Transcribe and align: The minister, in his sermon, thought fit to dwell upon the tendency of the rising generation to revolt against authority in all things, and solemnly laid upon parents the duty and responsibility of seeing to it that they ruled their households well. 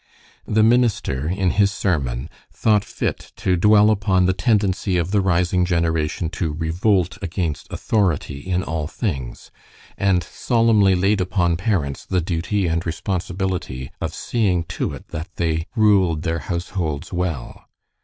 The 0.47 0.63
minister, 0.63 1.29
in 1.29 1.51
his 1.51 1.71
sermon, 1.71 2.27
thought 2.51 2.83
fit 2.83 3.31
to 3.35 3.55
dwell 3.55 3.91
upon 3.91 4.25
the 4.25 4.33
tendency 4.33 4.97
of 4.97 5.11
the 5.11 5.21
rising 5.21 5.63
generation 5.63 6.27
to 6.31 6.53
revolt 6.53 7.19
against 7.21 7.71
authority 7.71 8.39
in 8.39 8.63
all 8.63 8.87
things, 8.87 9.51
and 9.99 10.23
solemnly 10.23 10.95
laid 10.95 11.21
upon 11.21 11.55
parents 11.55 12.03
the 12.03 12.19
duty 12.19 12.65
and 12.65 12.83
responsibility 12.83 13.91
of 14.01 14.15
seeing 14.15 14.63
to 14.73 14.91
it 14.93 15.09
that 15.09 15.35
they 15.35 15.67
ruled 15.75 16.23
their 16.23 16.39
households 16.39 17.13
well. 17.13 17.65